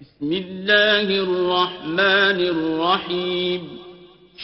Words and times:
بسم 0.00 0.30
اللہ 0.30 1.10
الرحمن 1.14 2.38
الرحیم 2.44 3.66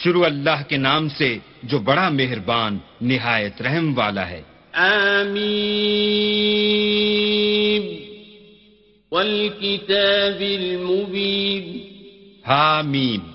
شروع 0.00 0.23
اللہ 0.25 0.61
کے 0.69 0.77
نام 0.77 1.07
سے 1.09 1.27
جو 1.63 1.79
بڑا 1.81 2.07
مہربان 2.11 2.77
نہایت 3.03 3.61
رحم 3.61 3.91
والا 3.97 4.25
ہے 4.29 4.41
آمین 4.83 5.49
والکتاب 9.11 10.41
المبین 10.41 11.69
حامیم 12.45 13.21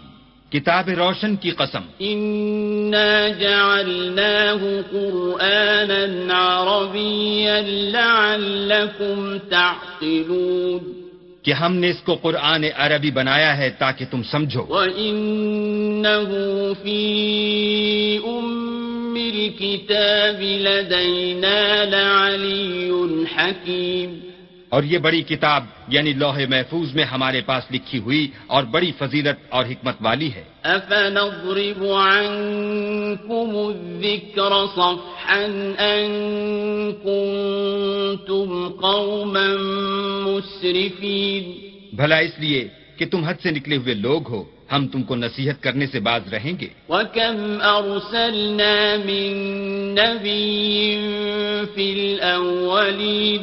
کتاب 0.52 0.88
روشن 0.96 1.36
کی 1.36 1.50
قسم 1.54 1.84
انا 2.02 3.14
جعلناه 3.40 4.62
قرآنا 4.90 6.02
عربیا 6.32 7.60
لعلكم 7.66 9.38
تعقلون 9.50 10.95
کہ 11.46 11.54
ہم 11.54 11.74
نے 11.76 11.88
اس 11.90 11.98
کو 12.04 12.14
قرآن 12.22 12.64
عربی 12.76 13.10
بنایا 13.16 13.50
ہے 13.58 13.68
تاکہ 13.78 14.04
تم 14.10 14.22
سمجھو 14.30 14.62
وَإِنَّهُ 14.68 16.30
فِي 16.82 17.02
أُمِّ 18.26 19.14
الْكِتَابِ 19.16 20.40
لَدَيْنَا 20.62 21.84
لَعَلِيٌ 21.84 22.90
حَكِيمٌ 23.26 24.10
اور 24.68 24.82
یہ 24.82 24.98
بڑی 24.98 25.22
کتاب 25.22 25.62
یعنی 25.88 26.12
لوح 26.14 26.38
محفوظ 26.48 26.94
میں 26.94 27.04
ہمارے 27.04 27.40
پاس 27.46 27.70
لکھی 27.70 27.98
ہوئی 27.98 28.22
اور 28.46 28.62
بڑی 28.70 28.90
فضیلت 28.98 29.38
اور 29.48 29.64
حکمت 29.64 29.96
والی 30.00 30.30
ہے 30.34 30.44
اَفَنَضْرِبُ 30.64 31.80
عَنْكُمُ 31.92 33.50
الذِّكْرَ 33.68 34.52
صَفْحًا 34.76 35.46
أَنْكُمْ 35.94 37.30
كنتم 38.16 38.68
قوما 38.68 39.46
مسرفين 40.26 41.44
بھلا 41.92 42.16
اس 42.18 42.38
لیے 42.40 42.68
کہ 42.98 43.04
تم 43.10 43.24
حد 43.24 43.34
سے 43.42 43.50
نکلے 43.50 43.76
ہوئے 43.76 43.94
لوگ 43.94 44.22
ہو 44.30 44.42
ہم 44.72 44.86
تم 44.92 45.02
کو 45.08 45.14
نصیحت 45.16 45.62
کرنے 45.62 45.86
سے 45.86 46.00
باز 46.00 46.22
رہیں 46.32 46.54
گے 46.60 46.68
وَكَمْ 46.88 47.36
أَرْسَلْنَا 47.62 48.96
مِن 49.06 49.32
نَبِيٍ 49.94 50.98
فِي 51.74 51.84
الْأَوَّلِينَ 51.92 53.42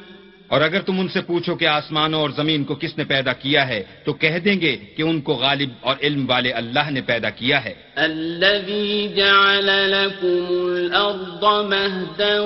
اور 0.51 0.61
اگر 0.61 0.81
تم 0.81 0.99
ان 0.99 1.07
سے 1.07 1.21
پوچھو 1.21 1.55
کہ 1.55 1.65
آسمانوں 1.65 2.19
اور 2.19 2.29
زمین 2.29 2.63
کو 2.63 2.75
کس 2.75 2.97
نے 2.97 3.03
پیدا 3.03 3.33
کیا 3.33 3.67
ہے 3.67 3.81
تو 4.05 4.13
کہہ 4.13 4.37
دیں 4.37 4.55
گے 4.61 4.75
کہ 4.97 5.01
ان 5.01 5.21
کو 5.21 5.33
غالب 5.35 5.69
اور 5.81 5.95
علم 6.03 6.25
والے 6.29 6.51
اللہ 6.51 6.89
نے 6.91 7.01
پیدا 7.01 7.29
کیا 7.31 7.63
ہے 7.63 7.73
الذي 7.97 9.07
جعل 9.15 9.69
لكم 9.91 10.45
الارض 10.51 11.43
مهدا 11.65 12.39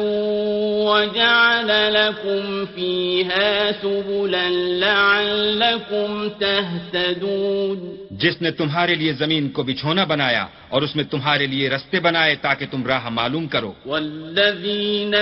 وجعل 0.86 1.94
لكم 1.94 2.66
فيها 2.66 3.72
سبلا 3.74 4.50
لعلكم 4.80 6.30
تهتدون 6.30 8.05
جس 8.22 8.42
نے 8.42 8.52
تمہارے 8.52 8.96
لیے 8.96 9.14
زمین 9.14 9.50
کو 9.50 9.64
بچھونا 9.64 10.04
بنایا 10.04 10.46
اور 10.70 10.82
اس 10.82 10.96
میں 10.96 11.04
تمہارے 11.04 11.46
لیے 11.48 11.70
رستے 11.70 12.00
بنائے 12.00 12.36
تاکہ 12.42 12.66
تم 12.72 12.86
راہ 12.86 13.10
معلوم 13.10 13.46
تخرجون 13.54 15.16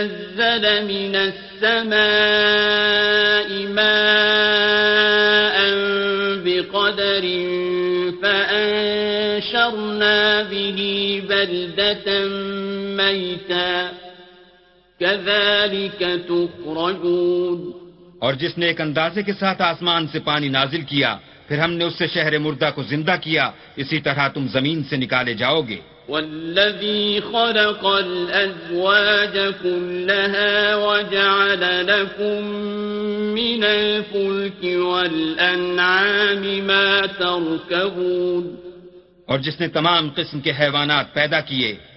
اور 18.19 18.33
جس 18.33 18.57
نے 18.57 18.65
ایک 18.65 18.81
اندازے 18.81 19.21
کے 19.23 19.33
ساتھ 19.33 19.61
آسمان 19.61 20.07
سے 20.07 20.19
پانی 20.19 20.49
نازل 20.49 20.81
کیا 20.81 21.17
پھر 21.47 21.59
ہم 21.59 21.71
نے 21.73 21.83
اس 21.83 21.97
سے 21.97 22.07
شہر 22.07 22.37
مردہ 22.39 22.69
کو 22.75 22.83
زندہ 22.83 23.15
کیا 23.21 23.49
اسی 23.77 23.99
طرح 24.01 24.27
تم 24.27 24.47
زمین 24.47 24.83
سے 24.89 24.95
نکالے 24.97 25.33
جاؤ 25.35 25.61
گے 25.61 25.79
والذی 26.07 27.21
خلق 27.23 27.85
الازواج 27.85 29.37
كلها 29.63 30.75
وجعل 30.77 31.87
لكم 31.87 32.43
من 33.33 33.63
الفلك 33.63 34.63
والانعام 34.63 36.43
ما 36.61 37.05
تركبون 37.07 38.43
اور 39.27 39.39
جس 39.39 39.59
نے 39.61 39.67
تمام 39.69 40.09
قسم 40.15 40.39
کے 40.39 40.51
حیوانات 40.59 41.13
پیدا 41.13 41.39
کیے 41.41 41.73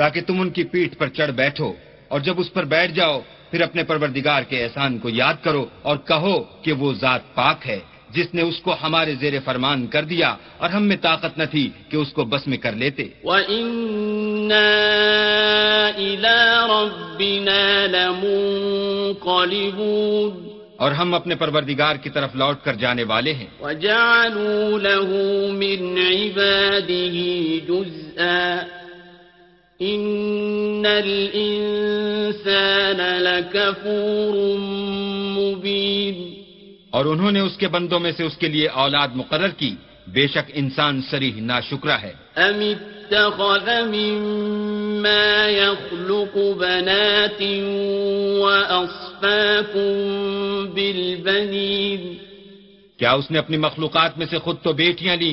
تاکہ 0.00 0.20
تم 0.20 0.40
ان 0.40 0.50
کی 0.50 0.62
پیٹھ 0.64 0.96
پر 0.98 1.08
چڑھ 1.10 1.30
بیٹھو 1.34 1.72
اور 2.08 2.20
جب 2.20 2.38
اس 2.40 2.52
پر 2.52 2.64
بیٹھ 2.66 2.92
جاؤ 2.92 3.20
پھر 3.50 3.60
اپنے 3.60 3.82
پروردگار 3.84 4.42
کے 4.42 4.62
احسان 4.64 4.98
کو 4.98 5.08
یاد 5.08 5.42
کرو 5.42 5.64
اور 5.82 5.96
کہو 6.08 6.36
کہ 6.62 6.72
وہ 6.72 6.92
ذات 7.00 7.34
پاک 7.34 7.66
ہے 7.66 7.78
جس 8.10 8.28
نے 8.34 8.42
اس 8.42 8.58
کو 8.60 8.74
ہمارے 8.82 9.14
زیر 9.14 9.34
فرمان 9.44 9.86
کر 9.86 10.04
دیا 10.04 10.30
اور 10.58 10.68
ہم 10.70 10.82
میں 10.84 10.96
طاقت 11.02 11.38
نہ 11.38 11.44
تھی 11.50 11.64
کہ 11.90 11.96
اس 11.96 12.12
کو 12.12 12.24
بس 12.26 12.46
میں 12.46 12.58
کر 12.58 12.72
لیتے 12.74 13.02
اور 20.78 20.92
ہم 20.92 21.14
اپنے 21.14 21.34
پروردگار 21.36 21.94
کی 21.96 22.10
طرف 22.10 22.30
لوٹ 22.36 22.56
کر 22.64 22.74
جانے 22.78 23.04
والے 23.04 23.32
ہیں 23.34 23.50
وَجَعَلُوا 23.60 24.78
لَهُ 24.80 25.10
مِنْ 25.54 25.80
عِبَادِهِ 26.08 27.20
ان 29.80 30.86
الانسان 30.86 32.40
لکفور 33.22 34.34
مبین 35.36 36.18
اور 36.90 37.04
انہوں 37.04 37.30
نے 37.30 37.40
اس 37.40 37.56
کے 37.56 37.68
بندوں 37.68 38.00
میں 38.00 38.12
سے 38.16 38.22
اس 38.24 38.36
کے 38.36 38.48
لیے 38.48 38.66
اولاد 38.76 39.08
مقرر 39.14 39.52
کی 39.58 39.72
بے 40.06 40.26
شک 40.26 40.46
انسان 40.54 40.94
سریح 41.10 41.40
ناشکرہ 41.42 41.96
ہے 42.02 42.12
ام 42.36 42.60
اتخذ 42.60 43.68
مما 43.86 45.46
يخلق 45.48 46.34
بنات 46.58 47.40
ہوں 49.74 50.66
بنی 51.24 51.86
اپنی 53.06 53.56
مخلوقات 53.56 54.18
میں 54.18 54.26
سے 54.30 54.38
خود 54.38 54.56
تو 54.62 54.72
بیٹیاں 54.72 55.16
لی 55.16 55.32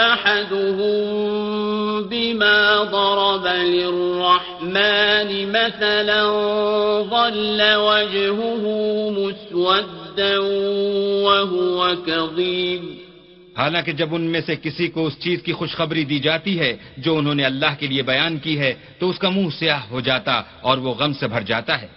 أَحَدُهُم 0.12 2.02
بِمَا 2.02 2.82
ضَرَبَ 2.82 3.46
لِلرَّحْمَنِ 3.46 5.30
مَثَلًا 5.46 6.22
ظَلَّ 7.10 7.74
وَجْهُهُ 7.74 8.64
مُسْوَدًّا 9.18 10.38
وَهُوَ 11.22 11.96
كَظِيمٌ 12.06 13.05
حالانکہ 13.56 13.92
جب 13.92 14.14
ان 14.14 14.22
میں 14.22 14.40
سے 14.46 14.54
کسی 14.56 14.86
کو 14.88 15.06
اس 15.06 15.18
چیز 15.18 15.42
کی 15.42 15.52
خوشخبری 15.52 16.04
دی 16.04 16.18
جاتی 16.18 16.58
ہے 16.58 16.72
جو 16.96 17.16
انہوں 17.18 17.34
نے 17.34 17.44
اللہ 17.44 17.72
کے 17.78 17.86
لیے 17.86 18.02
بیان 18.02 18.38
کی 18.38 18.58
ہے 18.58 18.72
تو 18.98 19.08
اس 19.10 19.18
کا 19.18 19.28
منہ 19.28 19.48
سیاہ 19.58 19.86
ہو 19.90 20.00
جاتا 20.00 20.32
اور 20.60 20.78
وہ 20.78 20.94
غم 20.94 21.12
سے 21.12 21.26
بھر 21.26 21.42
جاتا 21.42 21.80
ہے 21.80 21.88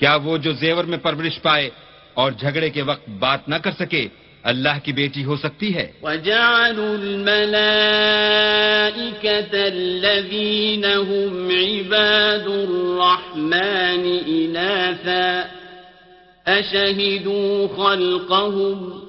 کیا 0.00 0.16
وہ 0.16 0.36
جو 0.38 0.52
زیور 0.52 0.84
میں 0.84 0.98
پرورش 0.98 1.40
پائے 1.42 1.70
اور 2.14 2.32
جھگڑے 2.32 2.70
کے 2.70 2.82
وقت 2.82 3.08
بات 3.18 3.48
نہ 3.48 3.54
کر 3.54 3.72
سکے 3.78 4.06
اللہ 4.44 4.78
کی 4.84 4.92
بیٹی 4.92 5.24
ہو 5.24 5.36
سکتی 5.36 5.68
ہے 5.74 5.86
وَجَعَلُوا 6.02 6.94
الْمَلَائِكَةَ 6.94 7.62
الَّذِينَ 9.66 10.84
هُمْ 10.86 11.50
عِبَادُ 11.50 12.46
الرَّحْمَانِ 12.48 14.04
إِنَاثًا 14.28 15.44
أَشَهِدُوا 16.46 17.68
خَلْقَهُمْ 17.68 18.76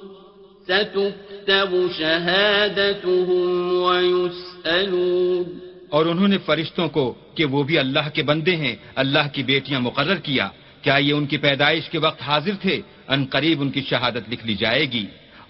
سَتُكْتَبُ 0.68 1.70
شَهَادَتُهُمْ 1.90 3.72
وَيُسْأَلُونَ 3.82 5.46
اور 5.90 6.06
انہوں 6.06 6.28
نے 6.28 6.38
فرشتوں 6.46 6.88
کو 6.90 7.04
کہ 7.36 7.44
وہ 7.46 7.60
بھی 7.62 7.76
اللہ 7.78 8.06
کے 8.14 8.22
بندے 8.22 8.54
ہیں 8.56 8.74
اللہ 8.96 9.24
کی 9.32 9.42
بیٹیاں 9.42 9.80
مقرر 9.80 10.18
کیا 10.22 10.46
کیا 10.84 10.96
یہ 10.98 11.12
ان 11.12 11.26
کی 11.26 11.36
پیدائش 11.40 11.84
کے 11.90 11.98
وقت 11.98 12.20
حاضر 12.22 12.54
تھے 12.62 12.76
ان 13.08 13.20
قریب 13.30 13.56
ان 13.62 13.70
کی 13.70 13.82
شہادت 13.90 14.24
لکھ 14.30 14.44
لی 14.46 14.54
جائے 14.56 14.84
گی 14.92 15.04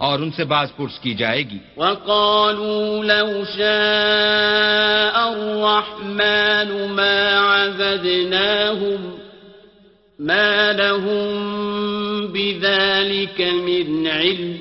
اور 0.04 0.18
ان 0.18 0.30
سے 0.30 0.44
باز 0.46 0.68
پرس 0.76 0.98
کی 1.00 1.14
جائے 1.14 1.42
گی 1.50 1.58
وقالو 1.76 3.02
لو 3.04 3.44
شاء 3.46 5.16
الرحمن 5.18 6.72
ما 6.90 7.18
عبدناهم 7.54 9.00
ما 10.18 10.72
لهم 10.72 12.26
بذلك 12.28 13.40
من 13.40 14.06
علم 14.08 14.54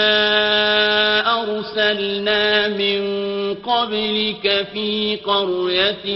أَرْسَلْنَا 1.32 2.68
مِن 2.68 3.00
قَبْلِكَ 3.54 4.64
فِي 4.72 5.16
قَرْيَةٍ 5.24 6.06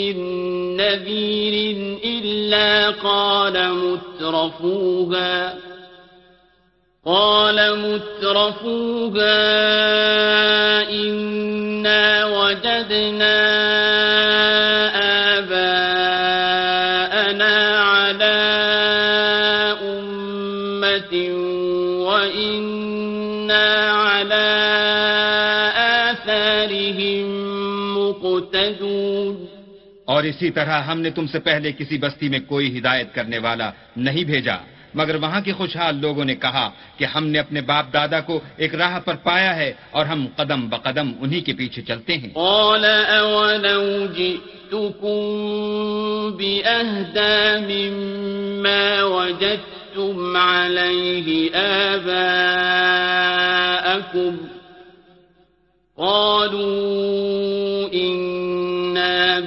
نَذِيرٍ 0.76 1.54
إِلَّا 2.04 2.90
قَالَ 2.90 3.56
مُتْرَفُوهَا 3.74 5.65
قال 7.06 7.78
مترفوها 7.78 9.38
إنا 10.90 12.24
وجدنا 12.26 13.36
آباءنا 16.46 17.54
على 17.78 18.38
أمة 19.82 21.14
وإنا 22.06 23.68
على 23.92 24.46
آثارهم 26.10 27.26
مقتدون 27.98 29.36
اور 30.04 30.22
اسی 30.24 30.50
طرح 30.50 30.82
ہم 30.82 31.00
نے 31.00 31.10
تم 31.10 31.26
سے 31.26 31.38
پہلے 31.38 31.72
کسی 31.72 31.98
بستی 31.98 32.28
میں 32.28 32.40
کوئی 32.48 32.78
ہدایت 32.78 33.14
کرنے 33.14 33.38
والا 33.38 33.70
نہیں 33.96 34.24
بھیجا 34.24 34.56
مگر 34.96 35.14
وہاں 35.14 35.40
کے 35.40 35.52
خوشحال 35.52 36.00
لوگوں 36.00 36.24
نے 36.24 36.34
کہا 36.34 36.68
کہ 36.96 37.04
ہم 37.04 37.26
نے 37.26 37.38
اپنے 37.38 37.60
باپ 37.60 37.92
دادا 37.92 38.20
کو 38.20 38.40
ایک 38.56 38.74
راہ 38.74 38.98
پر 39.04 39.14
پایا 39.22 39.52
ہے 39.56 39.72
اور 39.90 40.06
ہم 40.06 40.26
قدم 40.36 40.68
بقدم 40.68 41.12
انہی 41.20 41.40
کے 41.40 41.52
پیچھے 41.52 41.82
چلتے 41.82 42.16
ہیں 42.16 42.30
قالوا 55.98 57.88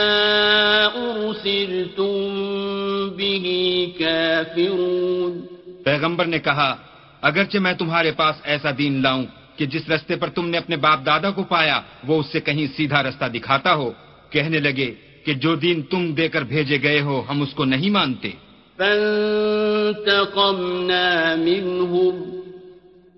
پیغمبر 5.84 6.26
نے 6.26 6.40
کہا 6.40 6.76
اگرچہ 7.22 7.58
میں 7.58 7.74
تمہارے 7.74 8.12
پاس 8.12 8.36
ایسا 8.44 8.72
دین 8.78 9.02
لاؤں 9.02 9.26
کہ 9.58 9.66
جس 9.66 9.90
رستے 9.90 10.16
پر 10.16 10.30
تم 10.30 10.50
نے 10.50 10.58
اپنے 10.58 10.76
باپ 10.78 11.06
دادا 11.06 11.30
کو 11.32 11.44
پایا 11.44 11.82
وہ 12.08 12.20
اس 12.20 12.28
سے 12.32 12.40
کہیں 12.40 12.68
سیدھا 12.78 13.04
رستہ 13.04 13.26
دکھاتا 13.26 13.74
ہو 13.74 13.92
کہنے 14.30 14.60
لگے 14.60 14.90
کہ 15.26 15.34
جو 15.34 15.56
دین 15.56 15.82
تم 15.82 16.02
دے 16.14 16.28
کر 16.28 16.42
بھیجے 16.42 16.78
گئے 16.84 17.02
ہو 17.02 17.24
ہم 17.30 17.42
اس 17.42 17.54
کو 17.54 17.64
نہیں 17.66 17.90
مانتے 17.90 18.30
فانتقمنا 18.78 20.26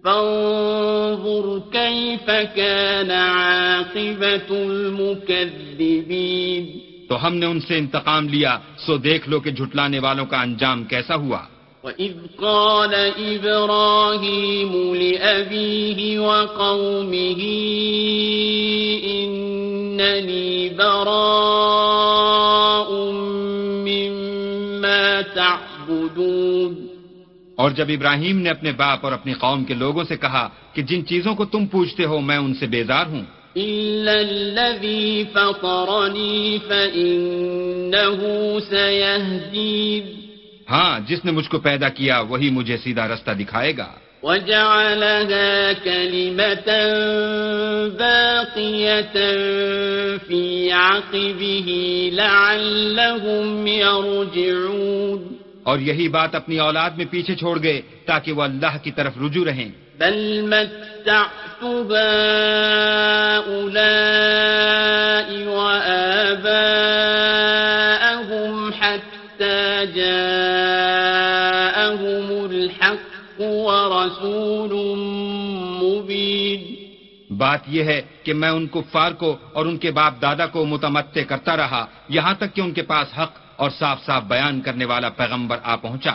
فانظر 0.04 1.60
كيف 1.71 2.30
كان 2.56 3.12
تو 7.09 7.18
ہم 7.28 7.33
نے 7.35 7.45
ان 7.45 7.59
سے 7.59 7.78
انتقام 7.78 8.28
لیا 8.30 8.57
سو 8.85 8.97
دیکھ 8.97 9.30
لو 9.30 9.40
کہ 9.40 9.52
جھٹلانے 9.52 9.99
والوں 9.99 10.26
کا 10.26 10.42
انجام 10.42 10.83
کیسا 10.83 11.16
ہوا 11.16 11.42
وَإِذْ 11.83 12.14
قَالَ 12.38 12.94
إِبْرَاهِيمُ 13.18 14.71
لِأَبِيهِ 14.95 16.19
وَقَوْمِهِ 16.19 17.42
إِنَّنِي 19.06 20.69
بَرَاءٌ 20.69 22.09
مِّمَّا 23.90 25.21
تَعْبُدُونَ 25.21 26.89
اور 27.59 27.71
جب 27.71 27.88
ابراہیم 27.90 28.38
نے 28.40 28.49
اپنے 28.49 28.71
باپ 28.71 28.99
اور 29.04 29.11
اپنی 29.11 29.33
قوم 29.33 29.64
کے 29.64 29.73
لوگوں 29.73 30.04
سے 30.04 30.16
کہا 30.18 30.47
کہ 30.73 30.81
جن 30.81 31.06
چیزوں 31.06 31.33
کو 31.35 31.45
تم 31.45 31.66
پوچھتے 31.66 32.06
ہو 32.06 32.19
میں 32.19 32.38
ان 32.38 32.54
سے 32.54 32.68
بیزار 32.68 33.06
ہوں 33.06 33.23
ہاں 40.69 40.99
جس 41.07 41.26
نے 41.26 41.31
مجھ 41.31 41.49
کو 41.49 41.59
پیدا 41.59 41.90
کیا 41.90 42.19
وہی 42.30 42.49
مجھے 42.49 42.78
سیدھا 42.78 43.07
رستہ 43.07 43.31
دکھائے 43.31 43.73
گا 43.78 43.90
اور 55.69 55.80
یہی 55.81 56.07
بات 56.09 56.35
اپنی 56.35 56.59
اولاد 56.59 56.92
میں 56.97 57.06
پیچھے 57.09 57.35
چھوڑ 57.35 57.57
گئے 57.64 57.81
تاکہ 58.06 58.31
وہ 58.31 58.44
اللہ 58.44 58.78
کی 58.83 58.92
طرف 58.92 59.18
رجوع 59.18 59.45
رہیں 59.45 59.69
بل 59.99 60.42
متعت 60.44 61.33
حتى 69.40 69.88
جاءهم 69.88 71.07
الحق 72.45 73.40
ورسول 73.40 74.73
مبين 75.81 76.61
بات 77.31 77.61
یہ 77.68 77.83
ہے 77.83 78.02
کہ 78.30 78.33
میں 78.33 78.49
ان 78.49 78.66
کفار 78.68 79.11
کو 79.11 79.30
اور 79.54 79.66
ان 79.66 79.78
کے 79.78 79.92
باپ 79.92 80.21
دادا 80.21 80.45
کو 80.54 80.66
متمتع 80.66 81.21
کرتا 81.28 81.56
رہا 81.57 81.85
یہاں 82.09 82.33
تک 82.33 82.54
کہ 82.56 82.61
ان 82.61 82.71
کے 82.73 82.81
پاس 82.85 83.07
حق 83.18 83.31
اور 83.56 83.69
صاف 83.73 84.06
صاف 84.06 84.23
بیان 84.23 84.59
کرنے 84.61 84.85
والا 84.85 85.09
پیغمبر 85.18 85.57
آ 85.64 85.76
پہنچا 85.76 86.14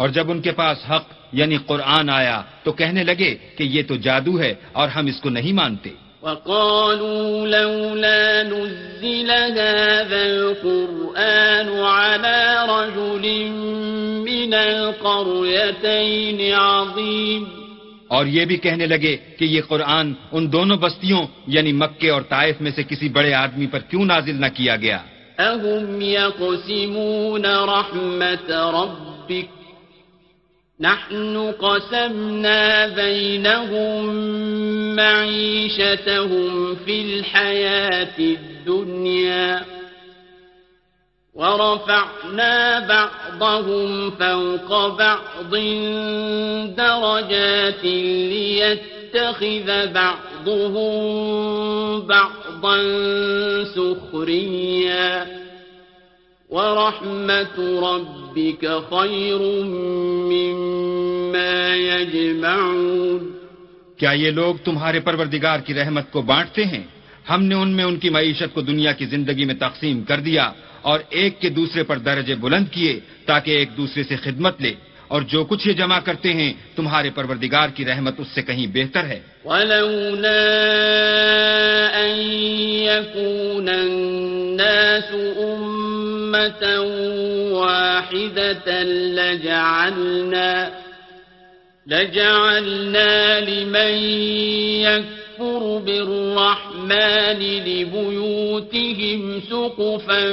اور 0.00 0.08
جب 0.08 0.30
ان 0.30 0.40
کے 0.40 0.52
پاس 0.52 0.78
حق 0.90 1.12
یعنی 1.32 1.56
قرآن 1.66 2.10
آیا 2.10 2.40
تو 2.62 2.72
کہنے 2.72 3.02
لگے 3.04 3.34
کہ 3.56 3.64
یہ 3.64 3.82
تو 3.82 3.96
جادو 3.96 4.40
ہے 4.40 4.52
اور 4.72 4.88
ہم 4.88 5.06
اس 5.06 5.20
کو 5.20 5.28
نہیں 5.30 5.52
مانتے 5.52 5.90
وقالوا 6.24 7.46
لولا 7.48 8.42
نزل 8.42 9.30
هذا 9.30 10.22
القرآن 10.26 11.68
على 11.68 12.38
رجل 12.68 13.24
من 14.24 14.54
القريتين 14.54 16.40
عظيم 16.54 17.44
اور 18.08 18.26
یہ 18.26 18.44
بھی 18.44 18.56
کہنے 18.56 18.86
لگے 18.86 19.16
کہ 19.38 19.44
یہ 19.44 19.60
قرآن 19.68 20.12
ان 20.32 20.52
دونوں 20.52 20.76
بستیوں 20.76 21.22
یعنی 21.46 21.72
مکے 21.74 22.10
اور 22.10 22.22
طائف 22.28 22.60
میں 22.60 22.70
سے 22.70 22.82
کسی 22.82 23.08
بڑے 23.08 23.32
آدمی 23.34 23.66
پر 23.66 23.80
کیوں 23.90 24.04
نازل 24.04 24.40
نہ 24.40 24.46
کیا 24.54 24.76
گیا 24.76 24.98
نحن 30.80 31.52
قسمنا 31.52 32.86
بينهم 32.86 34.06
معيشتهم 34.96 36.74
في 36.74 37.00
الحياة 37.00 38.18
الدنيا 38.18 39.64
ورفعنا 41.34 42.80
بعضهم 42.80 44.10
فوق 44.10 44.96
بعض 44.96 45.54
درجات 46.76 47.84
ليتخذ 49.14 49.92
بعضهم 49.92 50.96
بعضا 52.06 52.78
سخريا 53.64 55.43
ربك 57.80 58.66
خير 58.90 59.38
مما 60.24 61.76
يجمعون 61.76 63.32
کیا 63.98 64.12
یہ 64.12 64.30
لوگ 64.30 64.54
تمہارے 64.64 65.00
پروردگار 65.00 65.58
کی 65.60 65.74
رحمت 65.74 66.10
کو 66.12 66.22
بانٹتے 66.22 66.64
ہیں 66.64 66.82
ہم 67.28 67.42
نے 67.42 67.54
ان 67.54 67.68
میں 67.68 67.84
ان 67.84 67.96
کی 67.96 68.10
معیشت 68.10 68.54
کو 68.54 68.60
دنیا 68.62 68.92
کی 68.92 69.06
زندگی 69.06 69.44
میں 69.44 69.54
تقسیم 69.54 70.02
کر 70.04 70.20
دیا 70.20 70.50
اور 70.82 71.00
ایک 71.10 71.40
کے 71.40 71.48
دوسرے 71.50 71.82
پر 71.82 71.98
درجے 72.00 72.34
بلند 72.36 72.66
کیے 72.70 72.98
تاکہ 73.26 73.50
ایک 73.50 73.76
دوسرے 73.76 74.02
سے 74.02 74.16
خدمت 74.16 74.60
لے 74.60 74.74
اور 75.08 75.22
جو 75.24 75.44
کچھ 75.44 75.66
یہ 75.68 75.72
جمع 75.74 75.98
کرتے 76.00 76.32
ہیں 76.32 76.52
تمہارے 76.76 77.10
پروردگار 77.10 77.68
کی 77.68 77.84
رحمت 77.84 78.20
اس 78.20 78.28
سے 78.28 78.42
کہیں 78.42 78.66
بہتر 78.68 79.04
ہے 79.04 79.20
أَن 81.94 82.10
يَكُونَ 82.80 83.68
النَّاسُ 83.70 85.33
واحدة 87.52 88.82
لجعلنا 89.18 90.72
لجعلنا 91.86 93.40
لمن 93.40 93.94
يكفر 94.80 95.78
بالرحمن 95.78 97.40
لبيوتهم 97.66 99.40
سقفا 99.40 100.32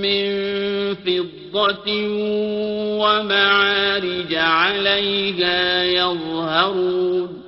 من 0.02 0.24
فضة 0.94 1.88
ومعارج 3.02 4.34
عليها 4.34 5.84
يظهرون 5.84 7.28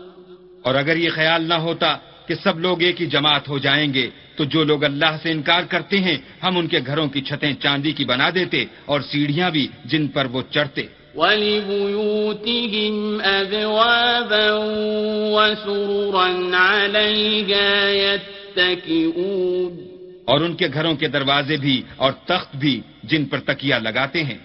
اور 0.62 0.74
اگر 0.74 0.96
یہ 0.96 1.10
خیال 1.10 1.48
نہ 1.48 1.54
ہوتا 1.54 1.96
کہ 2.26 2.34
سب 2.34 2.58
لوگ 2.58 2.82
ایک 2.82 3.00
ہی 3.00 3.06
جماعت 3.06 3.48
ہو 3.48 3.58
جائیں 3.58 3.92
گے 3.94 4.08
تو 4.36 4.44
جو 4.44 4.64
لوگ 4.64 4.84
اللہ 4.84 5.16
سے 5.22 5.30
انکار 5.30 5.62
کرتے 5.68 5.98
ہیں 5.98 6.16
ہم 6.42 6.56
ان 6.58 6.66
کے 6.66 6.80
گھروں 6.86 7.06
کی 7.08 7.20
چھتیں 7.20 7.52
چاندی 7.54 7.92
کی 7.92 8.04
بنا 8.04 8.30
دیتے 8.30 8.64
اور 8.84 9.00
سیڑھیاں 9.00 9.50
بھی 9.50 9.66
جن 9.84 10.06
پر 10.08 10.26
وہ 10.32 10.42
چڑھتے 10.50 10.86
اور 20.24 20.40
ان 20.40 20.54
کے 20.54 20.68
گھروں 20.72 20.94
کے 20.94 21.08
دروازے 21.08 21.56
بھی 21.56 21.82
اور 21.96 22.12
تخت 22.26 22.56
بھی 22.56 22.80
جن 23.02 23.24
پر 23.24 23.40
تکیا 23.40 23.78
لگاتے 23.78 24.22
ہیں 24.22 24.38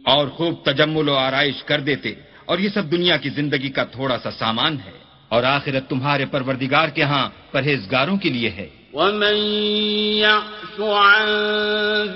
اور 0.07 0.27
خوب 0.27 0.53
تجمل 0.65 1.09
و 1.09 1.15
آرائش 1.15 1.63
کر 1.63 1.79
دیتے 1.79 2.09
اور 2.45 2.57
یہ 2.59 2.69
سب 2.69 2.91
دنیا 2.91 3.17
کی 3.17 3.29
زندگی 3.29 3.69
کا 3.69 3.83
تھوڑا 3.83 4.17
سا 4.23 4.31
سامان 4.31 4.73
ہے 4.85 4.95
اور 5.29 5.43
آخرت 5.43 5.83
تمہارے 5.89 6.25
پروردگار 6.25 6.87
کے 6.89 7.03
ہاں 7.03 7.25
پرہیزگاروں 7.51 8.17
کے 8.17 8.29
لیے 8.29 8.49
ہے 8.49 8.80
ومن 8.93 9.35
يعش 10.15 10.79
عن 10.79 11.27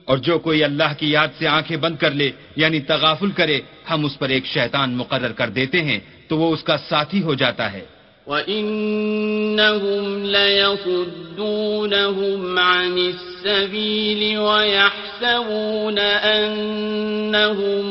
اور 0.08 0.18
جو 0.18 0.38
کوئی 0.40 0.64
اللہ 0.64 0.94
کی 1.00 1.10
یاد 1.12 1.28
سے 1.40 1.48
آنکھیں 1.48 1.78
بند 1.78 1.96
کر 1.98 2.12
لے 2.12 2.30
یعنی 2.56 2.80
تغافل 2.82 3.32
کرے 3.32 3.60
ہم 3.90 4.06
اس 4.06 4.18
پر 4.20 4.30
ایک 4.30 4.46
شیطان 4.46 4.94
مقرر 4.98 5.32
کر 5.32 5.50
دیتے 5.50 5.82
ہیں 5.82 6.00
تو 6.28 6.38
وہ 6.38 6.54
اس 6.54 6.64
کا 6.64 6.78
ساتھی 6.90 7.22
ہو 7.24 7.34
جاتا 7.34 7.72
ہے 7.74 7.84
وإنهم 8.28 10.26
ليصدونهم 10.26 11.40
عن 12.60 12.98
السبيل 12.98 14.38
ويحسبون 14.38 16.00
أنهم 16.00 16.84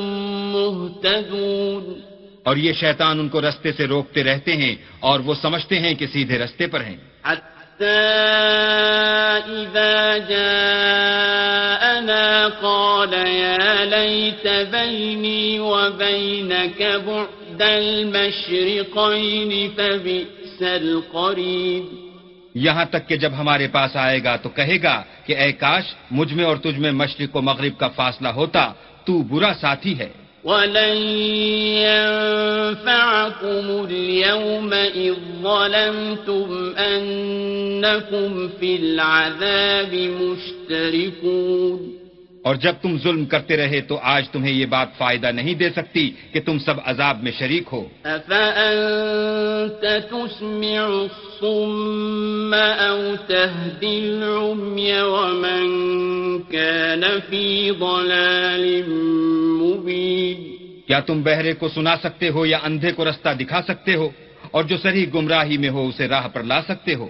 مهتدون 0.52 2.04
اور 2.46 2.56
یہ 2.56 2.72
شیطان 2.72 3.18
ان 3.18 3.28
کو 3.28 3.40
رستے 3.40 3.72
سے 3.72 3.84
روکتے 3.86 4.24
رہتے 4.24 4.52
ہیں 4.56 4.74
اور 5.00 5.20
وہ 5.20 5.34
سمجھتے 5.34 5.78
ہیں 5.80 5.94
کہ 5.94 6.06
سیدھے 6.06 6.38
رستے 6.38 6.66
پر 6.66 6.80
ہیں 6.80 6.96
إذا 9.44 10.18
جاءنا 10.30 12.26
قال 12.62 13.12
يا 13.14 13.84
ليت 13.84 14.46
بيني 14.46 15.60
وبينك 15.60 16.82
بعد 17.06 17.43
إحدى 17.54 17.78
المشرقين 17.78 19.70
فبئس 19.70 20.62
القريب 20.62 21.84
یہاں 22.54 22.84
تک 22.84 23.08
کہ 23.08 23.16
جب 23.16 23.32
ہمارے 23.38 23.66
پاس 23.68 23.96
آئے 23.96 24.22
گا 24.24 24.34
تو 24.36 24.48
کہے 24.48 24.78
گا 24.82 25.02
کہ 25.26 25.36
اے 25.36 25.50
کاش 25.52 25.84
مجھ 26.10 26.32
میں 26.32 26.44
اور 26.44 26.56
تجھ 26.56 26.78
میں 26.78 26.92
مشرق 26.92 27.36
و 27.36 27.40
مغرب 27.40 27.78
کا 27.78 27.88
فاصلہ 27.96 28.28
ہوتا 28.30 28.62
تو 29.06 29.22
برا 29.30 29.52
ساتھی 29.60 29.98
ہے 29.98 30.08
وَلَن 30.44 30.98
اور 42.44 42.54
جب 42.54 42.74
تم 42.82 42.96
ظلم 43.02 43.24
کرتے 43.24 43.56
رہے 43.56 43.80
تو 43.80 43.98
آج 44.02 44.28
تمہیں 44.28 44.52
یہ 44.52 44.66
بات 44.66 44.88
فائدہ 44.98 45.30
نہیں 45.30 45.54
دے 45.54 45.68
سکتی 45.70 46.04
کہ 46.32 46.40
تم 46.40 46.58
سب 46.58 46.80
عذاب 46.84 47.22
میں 47.22 47.32
شریک 47.32 47.68
ہو 47.72 47.82
کیا 60.86 61.00
تم 61.00 61.22
بہرے 61.22 61.52
کو 61.52 61.68
سنا 61.68 61.96
سکتے 61.96 62.28
ہو 62.28 62.46
یا 62.46 62.58
اندھے 62.62 62.92
کو 62.92 63.04
رستہ 63.04 63.28
دکھا 63.40 63.62
سکتے 63.62 63.94
ہو 63.94 64.08
اور 64.54 64.64
جو 64.64 64.76
سری 64.76 65.02
گمراہی 65.14 65.56
میں 65.58 65.68
ہو 65.68 65.82
اسے 65.88 66.06
راہ 66.08 66.26
پر 66.28 66.42
لا 66.42 66.60
سکتے 66.68 66.94
ہو 66.94 67.08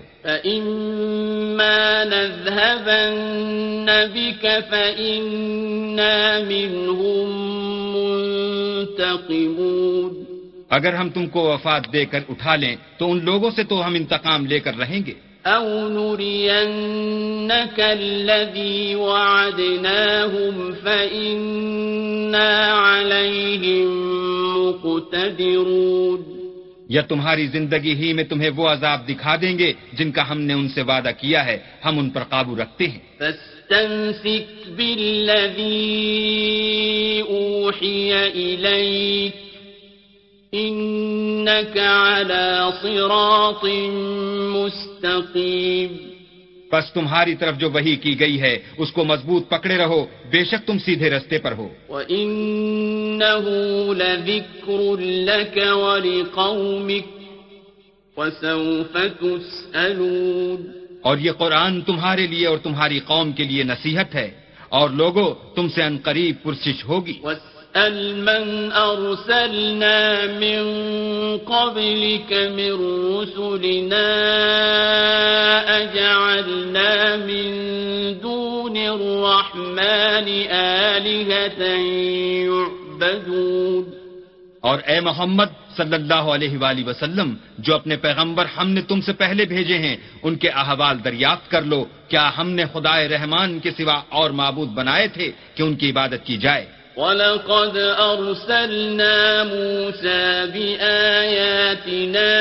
اگر 10.71 10.93
ہم 10.95 11.09
تم 11.09 11.25
کو 11.27 11.41
وفات 11.45 11.83
دے 11.93 12.05
کر 12.05 12.21
اٹھا 12.29 12.55
لیں 12.57 12.77
تو 12.99 13.03
ان 13.11 13.19
لوگوں 13.25 13.51
سے 13.51 13.63
تو 13.65 13.77
ہم 13.87 13.95
انتقام 13.95 14.41
لے 14.47 14.59
کر 14.61 14.75
رہیں 14.79 15.01
گے 15.07 15.17
او 15.47 15.67
نورینک 15.89 17.79
الذی 17.81 18.79
وعدناہم 18.95 20.57
فإننا 20.85 22.49
علیہم 22.79 23.93
مقتدرون 24.57 26.44
یا 26.89 27.03
تمہاری 27.03 27.47
زندگی 27.47 27.95
ہی 27.95 28.13
میں 28.13 28.25
تمہیں 28.25 28.51
وہ 28.57 28.69
عذاب 28.69 29.09
دکھا 29.09 29.37
دیں 29.37 29.59
گے 29.59 29.73
جن 29.93 30.11
کا 30.13 30.31
ہم 30.31 30.41
نے 30.41 30.55
ان 30.55 30.69
سے 30.69 30.83
وعدہ 30.83 31.11
کیا 31.19 31.45
ہے 31.47 31.59
ہم 31.85 31.99
ان 31.99 32.11
پر 32.11 32.25
قابو 32.25 32.57
رکھتے 32.57 32.87
ہیں 32.87 33.01
انك 40.53 41.77
على 41.77 42.73
صراط 42.83 43.65
مستقيم 44.55 46.04
بس 46.75 46.87
تمہاری 46.93 47.35
طرف 47.37 47.55
جو 47.59 47.69
وہی 47.71 47.95
کی 47.99 48.15
گئی 48.21 48.37
ہے 48.41 48.55
اس 48.79 48.91
کو 48.93 49.01
مضبوط 49.07 49.43
پکڑے 49.49 49.77
رہو 49.79 50.01
بے 50.31 50.43
شک 50.45 50.61
تم 50.67 50.77
سیدھے 50.81 51.09
رستے 51.11 51.37
پر 51.41 51.53
ہو 51.55 51.67
وَإِنَّهُ 51.89 53.45
لَكَ 55.25 55.57
وَلِقَوْمِكَ 55.75 57.09
وَسَوْفَ 58.17 58.95
تُسْأَلُونَ 59.19 60.59
اور 61.03 61.17
یہ 61.19 61.33
قرآن 61.39 61.75
تمہارے 61.83 62.27
لیے 62.27 62.47
اور 62.47 62.59
تمہاری 62.59 62.99
قوم 63.07 63.33
کے 63.33 63.45
لیے 63.45 63.63
نصیحت 63.65 64.15
ہے 64.15 64.29
اور 64.71 64.91
لوگوں 64.93 65.29
تم 65.57 65.69
سے 65.69 65.83
انقریب 65.83 66.35
پرسش 66.43 66.79
ہوگی 66.85 67.17
المن 67.77 68.73
أرسلنا 68.73 70.27
من 70.27 70.63
قبلك 71.39 72.33
من 72.33 72.73
رسلنا 73.07 74.11
أجعلنا 75.77 77.17
من 77.17 77.49
دون 78.21 78.77
الرحمن 78.77 80.29
آلهة 80.51 81.63
يعبدون 82.47 83.85
اور 84.63 84.79
اے 84.87 85.01
محمد 85.01 85.51
صلی 85.77 85.95
اللہ 85.95 86.29
علیہ 86.35 86.59
وآلہ 86.59 86.85
وسلم 86.87 87.35
جو 87.59 87.75
اپنے 87.75 87.97
پیغمبر 87.97 88.47
ہم 88.57 88.69
نے 88.71 88.83
تم 88.83 89.01
سے 89.01 89.13
پہلے 89.15 89.45
بھیجے 89.47 89.79
ہیں 89.79 89.97
ان 90.23 90.37
کے 90.37 90.49
احوال 90.63 91.05
دریافت 91.05 91.51
کر 91.51 91.63
لو 91.65 91.85
کیا 92.09 92.31
ہم 92.39 92.51
نے 92.51 92.65
خدائے 92.73 93.09
رحمان 93.09 93.59
کے 93.61 93.71
سوا 93.71 94.01
اور 94.11 94.31
معبود 94.33 94.69
بنائے 94.75 95.09
تھے 95.09 95.31
کہ 95.55 95.63
ان 95.63 95.75
کی 95.77 95.91
عبادت 95.91 96.25
کی 96.27 96.37
جائے 96.39 96.65
ولقد 96.97 97.77
أرسلنا 97.99 99.45
موسى 99.45 100.47
بآياتنا 100.47 102.35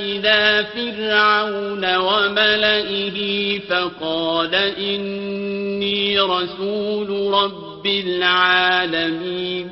إلى 0.00 0.66
فرعون 0.74 1.96
وملئه 1.96 3.58
فقال 3.58 4.54
إني 4.54 6.18
رسول 6.20 7.34
رب 7.34 7.86
العالمين 7.86 9.70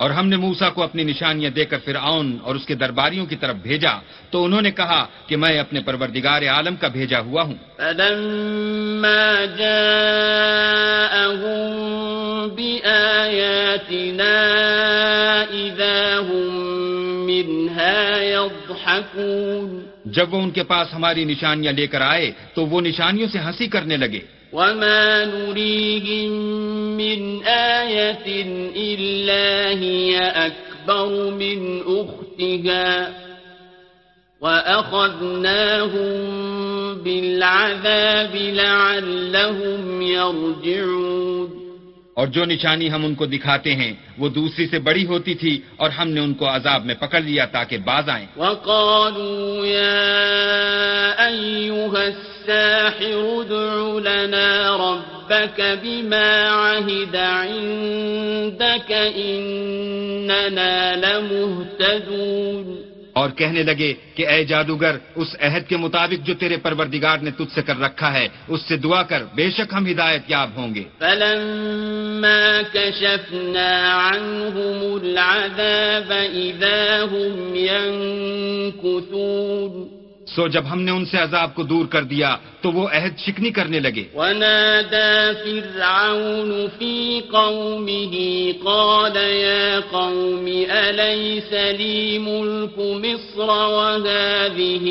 اور 0.00 0.10
ہم 0.10 0.28
نے 0.28 0.36
موسا 0.36 0.70
کو 0.70 0.82
اپنی 0.82 1.04
نشانیاں 1.04 1.50
دے 1.50 1.64
کر 1.64 1.78
پھر 1.78 1.96
آؤن 2.00 2.36
اور 2.42 2.54
اس 2.54 2.66
کے 2.66 2.74
درباریوں 2.74 3.26
کی 3.26 3.36
طرف 3.36 3.56
بھیجا 3.56 3.92
تو 4.30 4.44
انہوں 4.44 4.62
نے 4.62 4.70
کہا 4.70 5.06
کہ 5.26 5.36
میں 5.36 5.58
اپنے 5.58 5.80
پروردگار 5.80 6.42
عالم 6.48 6.76
کا 6.76 6.88
بھیجا 6.88 7.20
ہوا 7.20 7.42
ہوں 7.42 7.54
جب 20.06 20.34
وہ 20.34 20.40
ان 20.42 20.50
کے 20.50 20.62
پاس 20.62 20.94
ہماری 20.94 21.24
نشانیاں 21.24 21.72
لے 21.72 21.86
کر 21.86 22.00
آئے 22.00 22.30
تو 22.54 22.66
وہ 22.66 22.80
نشانیوں 22.80 23.28
سے 23.32 23.38
ہنسی 23.38 23.66
کرنے 23.68 23.96
لگے 23.96 24.20
وما 24.52 25.24
نريهم 25.24 26.30
من 26.96 27.42
آية 27.44 28.26
إلا 28.76 29.68
هي 29.68 30.18
أكبر 30.18 31.30
من 31.30 31.82
أختها 31.82 33.12
وأخذناهم 34.40 36.08
بالعذاب 36.94 38.36
لعلهم 38.36 40.02
يرجعون 40.02 41.65
اور 42.16 42.26
جو 42.26 42.44
نشانی 42.44 42.90
ہم 42.90 43.04
ان 43.04 43.14
کو 43.14 43.26
دکھاتے 43.26 43.72
ہیں 43.74 43.92
وہ 44.18 44.28
دوسری 44.28 44.66
سے 44.66 44.78
بڑی 44.78 45.04
ہوتی 45.06 45.34
تھی 45.34 45.50
اور 45.76 45.90
ہم 45.90 46.08
نے 46.08 46.20
ان 46.20 46.32
کو 46.34 46.46
عذاب 46.48 46.84
میں 46.86 46.94
پکڑ 46.94 47.20
لیا 47.20 47.44
تاکہ 47.56 47.76
باز 47.84 48.08
آئیں 48.08 48.26
وَقَالُوا 48.36 49.66
يَا 49.66 50.06
أَيُّهَ 51.26 51.92
السَّاحِرُ 52.04 53.42
دُعُ 53.50 54.00
لَنَا 54.00 54.48
رَبَّكَ 54.76 55.60
بِمَا 55.82 56.32
عَهِدَ 56.48 57.16
عِندَكَ 57.16 58.90
إِنَّنَا 59.28 60.72
لَمُهْتَدُونَ 60.96 62.85
اور 63.16 63.30
کہنے 63.30 63.62
لگے 63.62 63.92
کہ 64.14 64.26
اے 64.28 64.44
جادوگر 64.44 64.96
اس 65.14 65.28
عہد 65.40 65.68
کے 65.68 65.76
مطابق 65.76 66.26
جو 66.26 66.34
تیرے 66.34 66.56
پروردگار 66.56 67.18
نے 67.18 67.30
تجھ 67.30 67.52
سے 67.54 67.62
کر 67.62 67.78
رکھا 67.80 68.12
ہے 68.12 68.26
اس 68.48 68.60
سے 68.68 68.76
دعا 68.76 69.02
کر 69.02 69.22
بے 69.34 69.50
شک 69.50 69.72
ہم 69.72 69.86
ہدایت 69.86 70.22
یاب 70.28 70.50
ہوں 70.56 70.74
گے 79.94 79.95
سو 80.36 80.46
جب 80.48 80.64
ہم 80.70 80.80
نے 80.82 80.90
ان 80.90 81.04
سے 81.04 81.16
عذاب 81.18 81.54
کو 81.54 81.62
دور 81.62 81.86
کر 81.86 82.02
دیا 82.04 82.30
تو 82.62 82.72
وہ 82.72 82.86
عہد 82.92 83.14
شکنی 83.18 83.50
کرنے 83.50 83.78
لگے 83.80 84.04
ونادى 84.14 85.34
فرعون 85.44 86.68
في 86.78 87.22
قومه 87.32 88.14
قال 88.64 89.16
يا 89.16 89.80
قوم 89.80 90.48
لي 91.72 92.18
ملك 92.18 92.78
مصر 92.78 93.48
وهذه 93.48 94.86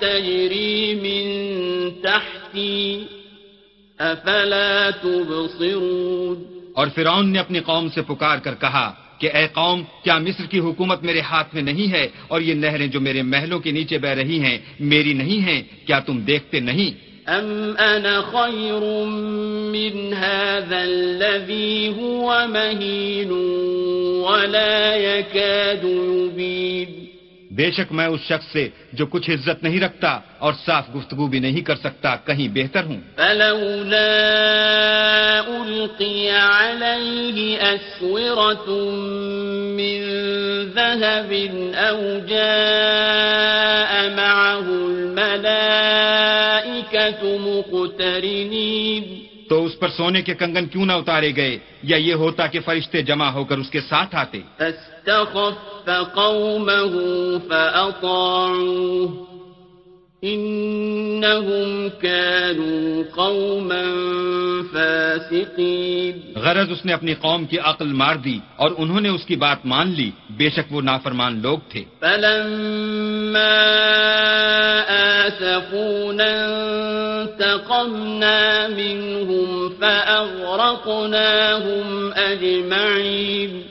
تجري 0.00 0.94
من 0.96 1.24
تحتي 2.02 3.06
تبصرون 5.02 6.36
اور 6.74 6.86
فرعون 6.88 7.32
نے 7.32 7.38
اپنی 7.38 7.60
قوم 7.60 7.88
سے 7.88 8.02
پکار 8.02 8.38
کر 8.38 8.54
کہا 8.60 9.09
کہ 9.20 9.30
اے 9.32 9.46
قوم 9.52 9.82
کیا 10.04 10.18
مصر 10.18 10.46
کی 10.46 10.58
حکومت 10.60 11.02
میرے 11.02 11.20
ہاتھ 11.30 11.54
میں 11.54 11.62
نہیں 11.62 11.92
ہے 11.92 12.06
اور 12.28 12.40
یہ 12.40 12.54
نہریں 12.54 12.86
جو 12.86 13.00
میرے 13.00 13.22
محلوں 13.24 13.58
کے 13.58 13.70
نیچے 13.70 13.98
بہ 13.98 14.14
رہی 14.20 14.40
ہیں 14.40 14.56
میری 14.92 15.12
نہیں 15.14 15.40
ہیں 15.40 15.62
کیا 15.86 15.98
تم 16.00 16.20
دیکھتے 16.26 16.60
نہیں 16.62 17.08
ام 17.28 17.74
انا 17.78 18.20
من 19.72 20.14
هذا 20.14 20.82
الذي 20.84 21.88
هو 21.90 22.26
ولا 24.22 24.96
يكاد 24.96 25.84
بے 27.50 27.70
شک 27.70 27.92
میں 27.92 28.06
اس 28.06 28.20
شخص 28.22 28.52
سے 28.52 28.64
جو 28.92 29.04
کچھ 29.06 29.28
عزت 29.30 29.62
نہیں 29.62 29.80
رکھتا 29.80 30.10
اور 30.38 30.52
صاف 30.56 30.84
گفتگو 30.94 31.26
بھی 31.26 31.38
نہیں 31.38 31.62
کر 31.62 31.76
سکتا 31.76 32.10
کہیں 32.26 32.48
بہتر 32.54 32.82
ہوں 32.84 33.00
فلولا 33.16 34.02
القی 35.46 36.28
علیہ 36.30 37.70
من 39.72 40.02
او 41.78 41.98
جاء 42.26 43.92
معه 44.12 44.66
الملائکة 44.86 46.18
مقترنین 47.38 49.04
تو 49.50 49.56
اس 49.64 49.78
پر 49.78 49.88
سونے 49.90 50.20
کے 50.22 50.34
کنگن 50.34 50.66
کیوں 50.66 50.84
نہ 50.86 50.92
اتارے 50.92 51.30
گئے 51.36 51.54
یا 51.82 51.96
یہ 51.98 52.14
ہوتا 52.14 52.46
کہ 52.46 52.60
فرشتے 52.64 53.02
جمع 53.02 53.30
ہو 53.30 53.42
کر 53.44 53.58
اس 53.58 53.70
کے 53.70 53.80
ساتھ 53.80 54.14
آتے 54.14 54.40
غرض 66.36 66.70
اس 66.70 66.84
نے 66.84 66.92
اپنی 66.92 67.14
قوم 67.20 67.46
کی 67.46 67.58
عقل 67.64 67.92
مار 67.94 68.16
دی 68.24 68.38
اور 68.56 68.70
انہوں 68.78 69.00
نے 69.00 69.08
اس 69.08 69.24
کی 69.26 69.36
بات 69.36 69.66
مان 69.66 69.86
لی 69.90 70.10
بے 70.36 70.48
شک 70.50 70.66
وہ 70.70 70.80
نافرمان 70.82 71.40
لوگ 71.42 71.58
تھے 71.70 71.84
فلما 72.00 73.48
فانتقمنا 77.40 78.68
منهم 78.68 79.68
فأغرقناهم 79.80 81.06
أجمعين 82.14 83.62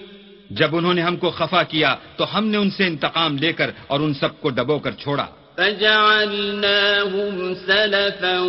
جب 0.52 0.76
انہوں 0.76 0.93
نے 0.93 1.02
ہم 1.02 1.15
کو 1.17 1.30
خفا 1.32 1.63
کیا 1.63 1.95
تو 2.17 2.24
ہم 2.34 2.45
نے 2.45 2.58
ان 2.58 2.69
سے 2.69 2.84
انتقام 2.86 3.38
لے 3.38 3.52
کر 3.54 3.69
اور 3.88 4.00
ان 4.00 4.13
سب 4.13 4.32
کو 4.41 4.50
ڈبو 4.52 4.80
کر 4.80 4.91
چھوڑا 4.93 5.26
فجعلناهم 5.58 7.56
سلفا 7.58 8.39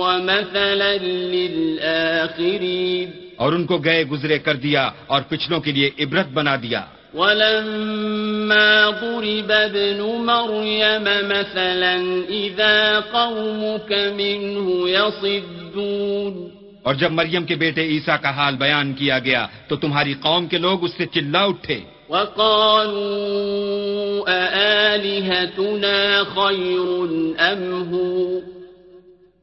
ومثلا 0.00 0.96
للآخرين 1.34 3.08
اور 3.36 3.52
ان 3.52 3.66
کو 3.66 3.78
گئے 3.78 4.04
گزرے 4.04 4.38
کر 4.38 4.56
دیا 4.56 4.90
اور 5.06 5.20
پچھلوں 5.28 5.60
کے 5.60 5.72
لیے 5.72 5.90
عبرت 6.00 6.28
بنا 6.32 6.56
دیا 6.56 6.82
ولما 7.14 8.90
ضرب 8.90 9.50
ابن 9.50 10.00
مريم 10.26 11.04
مثلا 11.04 12.24
إذا 12.30 13.00
قومك 13.00 13.92
منه 13.92 14.88
يصدون 14.88 16.50
جب 16.98 17.12
مریم 17.12 17.44
کے 17.46 17.54
بیٹے 17.56 17.82
عیسیٰ 17.86 18.16
کا 18.22 18.30
حال 18.36 18.54
بیان 18.56 18.92
کیا 18.98 19.18
گیا 19.24 19.46
تو 19.68 19.76
تمہاری 19.76 20.14
قوم 20.22 20.46
کے 20.46 20.58
لوگ 20.58 20.84
اس 20.84 20.92
سے 20.98 21.06
چلا 21.14 21.42
اٹھے 21.44 21.80
وقالوا 22.10 23.50
أآلهتنا 24.28 26.24
خير 26.24 26.88
أم 27.40 27.62
هو 27.92 28.40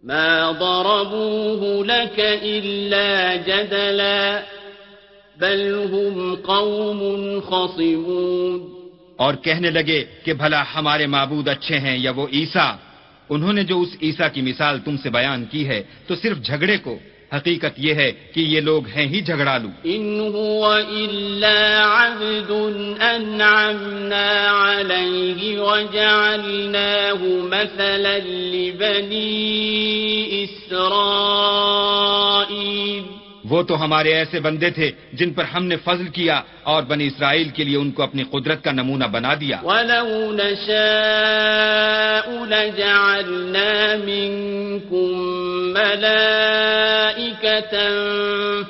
ما 0.03 0.51
ضربوه 0.51 1.85
لك 1.85 2.19
إلا 2.43 3.35
جدلاً 3.35 4.56
بل 5.39 5.73
هم 5.85 6.35
قوم 6.37 7.01
خصمون 7.41 8.61
اور 9.17 9.33
کہنے 9.35 9.69
لگے 9.69 10.03
کہ 10.25 10.33
بھلا 10.33 10.61
ہمارے 10.75 11.05
معبود 11.07 11.47
اچھے 11.47 11.77
ہیں 11.77 11.97
یا 11.97 12.11
وہ 12.15 12.27
عیسا 12.33 12.67
انہوں 13.29 13.53
نے 13.53 13.63
جو 13.63 13.81
اس 13.81 13.91
عیسا 14.01 14.27
کی 14.27 14.41
مثال 14.41 14.79
تم 14.85 14.95
سے 14.97 15.09
بیان 15.09 15.45
کی 15.45 15.67
ہے 15.67 15.81
تو 16.07 16.15
صرف 16.15 16.37
جھگڑے 16.39 16.77
کو 16.77 16.97
حقیقت 17.33 17.73
یہ 17.77 17.93
ہے 17.93 18.11
کہ 18.33 18.39
یہ 18.43 18.61
لوگ 18.61 18.81
ہیں 18.87 19.07
ہی 19.07 19.21
جھگڑا 19.21 19.57
اسرائيل 31.79 33.16
وہ 33.49 33.61
تو 33.63 33.73
ہمارے 33.83 34.13
ایسے 34.13 34.39
بندے 34.39 34.69
تھے 34.77 34.87
جن 35.13 35.29
پر 35.33 35.43
ہم 35.53 35.63
نے 35.65 35.77
فضل 35.83 36.07
کیا 36.17 36.37
اور 36.63 36.81
بنی 36.83 37.05
اسرائیل 37.07 37.49
کے 37.55 37.63
لیے 37.63 37.77
ان 37.77 37.89
کو 37.91 38.03
اپنی 38.03 38.23
قدرت 38.31 38.59
کا 38.63 38.71
نمونہ 38.71 39.07
بنا 39.11 39.33
دیا 39.39 39.57
وَلَوْ 39.63 40.07
نَشَاءُ 40.35 42.27
لَجَعَلْنَا 42.45 43.95
مِنْكُمْ 44.05 45.11
مَلَائِكَةً 45.77 46.13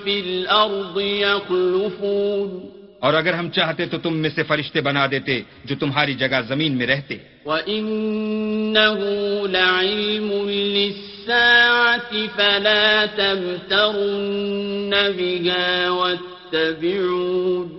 فِي 0.04 0.14
الْأَرْضِ 0.20 0.98
يَخْلُفُونَ 1.02 2.67
اور 3.00 3.14
اگر 3.14 3.34
ہم 3.34 3.50
چاہتے 3.50 3.86
تو 3.86 3.98
تم 3.98 4.18
میں 4.18 4.30
سے 4.36 4.44
فرشتے 4.44 4.82
بنا 4.82 5.08
دیتے 5.12 5.42
جو 5.66 5.76
تمہاری 5.80 6.14
جگہ 6.14 6.40
زمین 6.48 6.78
میں 6.78 6.88
رہتے 6.88 7.18
وَإِنَّهُ 7.46 9.00
لَعِلْمٌ 9.48 10.30
لِلسَّاعَةِ 10.50 12.28
فَلَا 12.36 13.06
تَمْتَرُنَّ 13.06 14.94
بِهَا 15.18 15.90
وَاتَّبِعُونَ 15.90 17.68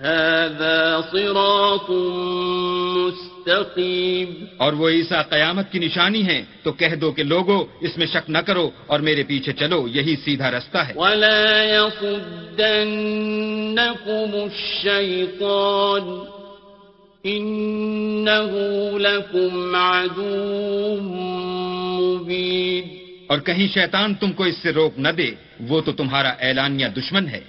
هَذَا 0.00 1.00
صِرَاطٌ 1.12 1.90
مُسْتَقِيمٌ 2.96 3.27
اور 4.56 4.72
وہ 4.72 4.88
عیسیٰ 4.88 5.22
قیامت 5.28 5.66
کی 5.72 5.78
نشانی 5.78 6.22
ہیں 6.22 6.42
تو 6.62 6.72
کہہ 6.72 6.94
دو 6.94 7.08
کہ 7.12 7.22
لوگو 7.22 7.58
اس 7.80 7.92
میں 7.98 8.06
شک 8.06 8.26
نہ 8.30 8.38
کرو 8.38 8.66
اور 8.86 8.98
میرے 9.00 9.22
پیچھے 9.22 9.52
چلو 9.52 9.80
یہی 9.88 10.14
سیدھا 10.24 10.48
رستہ 10.50 10.78
ہے 10.78 10.92
وَلَا 10.96 11.44
يَصُدَّنَّكُمُ 11.66 12.70
الشَّيْطَانِ 14.44 16.04
إِنَّهُ 17.24 18.98
لَكُمْ 18.98 19.76
عَدُوٌ 19.76 21.00
مُّبِينٌ 21.98 22.97
اور 23.28 23.38
کہیں 23.38 23.68
شیطان 23.68 24.14
تم 24.14 24.32
کو 24.32 24.44
اس 24.44 24.56
سے 24.56 24.72
روک 24.72 24.98
نہ 24.98 25.08
دے 25.08 25.30
وہ 25.60 25.80
تو 25.80 25.92
تمہارا 25.92 26.28
اعلانیہ 26.28 26.86
دشمن 26.86 27.28
ہے 27.28 27.40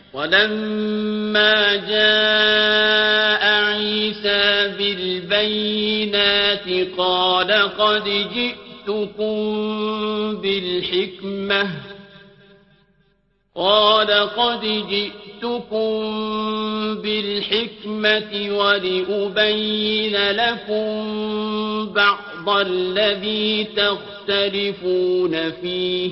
اور 13.55 14.27
کوئی 14.35 15.28
جئتكم 15.39 17.01
بالحكمة 17.01 18.31
ولأبين 18.51 20.15
لكم 20.31 20.87
بعض 21.93 22.49
الذي 22.49 23.63
تختلفون 23.65 25.51
فيه 25.51 26.11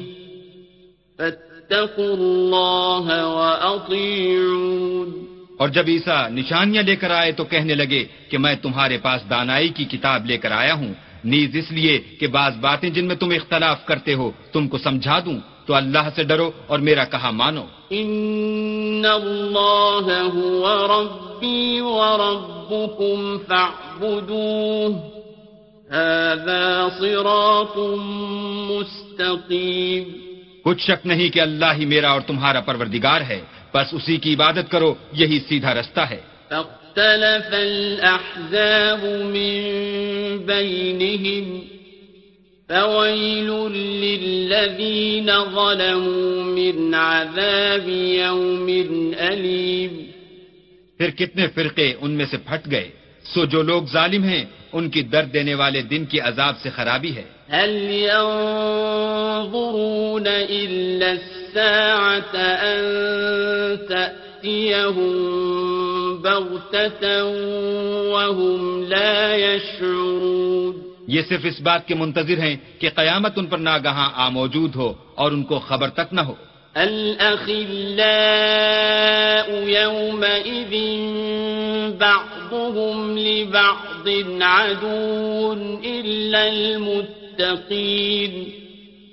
فاتقوا 1.20 2.13
الله 2.13 3.28
وأطيعون 3.28 5.10
اور 5.60 5.70
جب 5.70 5.88
عیسیٰ 5.88 6.30
نشانیاں 6.30 6.84
لے 6.84 6.96
کر 6.96 7.12
آئے 7.12 7.32
تو 7.32 7.44
کہنے 7.46 7.76
لگے 7.76 8.04
کہ 8.30 8.38
میں 8.38 8.56
تمہارے 8.62 8.98
پاس 8.98 9.22
دانائی 9.30 9.70
کی 9.70 9.86
کتاب 9.86 10.26
لے 10.26 10.38
کر 10.38 10.52
آیا 10.54 10.74
ہوں 10.74 10.94
نیز 11.26 11.56
اس 11.56 11.72
لیے 11.72 11.98
کہ 12.20 12.28
بعض 12.30 12.58
باتیں 12.62 12.90
جن 12.90 13.06
میں 13.06 13.16
تم 13.16 13.30
اختلاف 13.32 13.86
کرتے 13.86 14.13
ہو 14.13 14.32
تم 14.54 14.68
کو 14.68 14.78
سمجھا 14.78 15.20
دوں 15.26 15.40
تو 15.68 15.74
اللہ 15.76 16.10
سے 16.16 16.24
ڈرو 16.26 16.50
اور 16.68 16.80
میرا 16.82 17.04
کہا 17.08 17.32
مانو 17.34 17.66
ان 17.92 19.06
اللہ 19.08 20.08
هو 20.36 20.63
ربی 20.88 21.82
فاعبدوه 23.50 24.96
هذا 25.90 26.63
صراط 26.92 27.78
مستقیم 28.70 30.04
کچھ 30.66 30.82
شک 30.82 31.06
نہیں 31.06 31.30
کہ 31.30 31.40
اللہ 31.42 31.72
ہی 31.78 31.86
میرا 31.88 32.10
اور 32.12 32.22
تمہارا 32.28 32.62
پروردگار 32.62 33.22
ہے 33.30 33.40
بس 33.74 33.88
اسی 33.94 34.18
کی 34.18 34.34
عبادت 34.34 34.72
کرو 34.72 34.94
یہی 35.13 35.40
سیدھا 35.48 35.72
رستہ 35.74 36.04
ہے 36.10 36.22
الاحزاب 37.54 39.04
من 39.26 40.48
فويل 42.70 43.50
للذين 44.04 45.32
ظلموا 45.44 46.44
من 46.44 46.96
عذاب 46.96 47.88
يوم 47.90 48.70
أليم 49.20 50.08
پھر 51.00 51.10
کتنے 51.18 51.48
فرقے 51.56 51.94
ان 52.02 52.12
میں 52.12 52.26
سے 52.32 52.38
پھٹ 52.46 52.62
گئے 52.72 52.90
سو 53.34 53.46
جو 53.46 53.62
لوگ 53.63 53.82
ظالم 53.92 54.24
ہیں 54.24 54.46
ان 54.74 54.90
کی 54.90 55.02
درد 55.13 55.34
دینے 55.34 55.56
والے 55.56 55.82
دن 55.92 56.06
کی 56.12 56.20
عذاب 56.20 56.56
سے 56.63 56.70
خرابی 56.70 57.12
ہے 57.16 57.26
هل 57.50 57.70
ينظرون 59.32 60.28
إلا 60.28 61.12
الساعة 61.12 62.36
أن 62.36 62.82
تأتيهم 63.90 65.13
بغتة 66.22 67.24
وهم 68.12 68.84
لا 68.84 69.36
يشعرون 69.36 70.87
یہ 71.08 71.22
صرف 71.30 71.42
اس 71.44 71.62
بات 71.62 71.88
کے 71.88 71.96
منتظر 71.96 72.38
ہیں 72.38 72.56
کہ 72.80 72.90
قیامت 72.90 73.34
ان 73.36 73.46
پر 73.46 73.58
ناگہاں 73.58 74.10
آ 74.16 74.30
موجود 74.30 74.76
ہو 74.76 74.94
اور 75.16 75.32
ان 75.32 75.44
کو 75.44 75.60
خبر 75.60 75.90
تک 75.90 76.13
نہ 76.13 76.22
ہو 76.22 76.34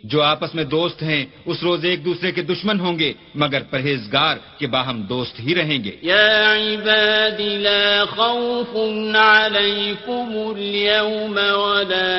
جو 0.05 0.23
آپس 0.23 0.55
میں 0.55 0.65
دوست 0.67 1.03
ہیں 1.03 1.25
اس 1.47 1.63
روز 1.63 1.85
ایک 1.85 2.05
دوسرے 2.05 2.33
کے 2.33 2.43
دشمن 2.43 2.81
ہوں 2.81 2.99
گے 2.99 3.13
مگر 3.35 3.63
پرہیزگار 3.71 4.37
کے 4.59 4.67
باہم 4.67 5.01
دوست 5.03 5.41
ہی 5.41 5.55
رہیں 5.55 5.79
گے 5.85 5.91
یا 6.03 6.53
عباد 6.55 7.41
لا 7.41 8.05
خوف 8.07 8.75
علیکم 9.17 10.33
اليوم 10.47 11.37
ولا 11.37 12.11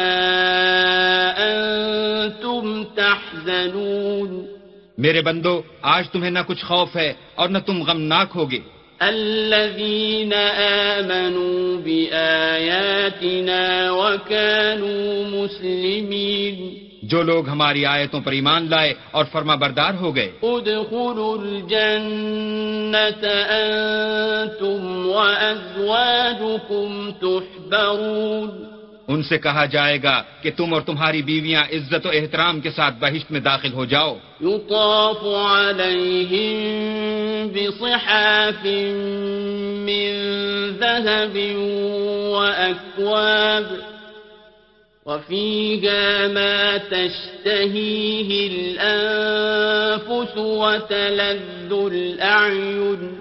انتم 1.40 2.84
تحزنون 2.96 4.46
میرے 4.98 5.22
بندو 5.22 5.62
آج 5.84 6.10
تمہیں 6.10 6.32
نہ 6.32 6.40
کچھ 6.48 6.64
خوف 6.66 6.96
ہے 6.96 7.14
اور 7.36 7.50
نہ 7.50 7.58
تم 7.66 7.84
غمناک 7.84 8.30
ہوگے 8.36 8.60
الذين 9.02 10.34
آمنوا 10.94 11.78
بآياتنا 11.78 13.62
وكانوا 13.92 15.24
مسلمين 15.26 16.85
جو 17.06 17.22
لوگ 17.24 17.50
ہماری 17.50 17.86
آیتوں 17.86 18.22
پر 18.22 18.32
ایمان 18.32 18.70
لائے 18.70 18.94
اور 19.12 19.26
فرما 19.32 19.56
بردار 19.56 19.94
ہو 19.94 20.16
گئے 20.16 20.32
ادخلوا 20.44 21.34
انتم 25.42 27.12
تحبرون 27.22 28.50
ان 29.08 29.24
سے 29.24 29.38
کہا 29.38 29.66
جائے 29.66 29.98
گا 30.04 30.22
کہ 30.42 30.52
تم 30.52 30.74
اور 30.74 30.82
تمہاری 30.82 31.22
بیویاں 31.22 31.64
عزت 31.74 32.06
و 32.06 32.10
احترام 32.10 32.62
کے 32.62 32.72
ساتھ 32.72 32.96
بہشت 33.00 33.32
میں 33.32 33.42
داخل 33.42 33.74
ہو 33.74 33.86
جاؤ 33.86 34.16
بصحاف 37.56 38.66
من 39.86 40.12
ذهب 40.80 41.36
وفيها 45.06 46.28
ما 46.28 46.78
تشتهيه 46.78 48.48
الأنفس 48.48 50.38
وتلذ 50.38 51.72
الأعين 51.74 53.18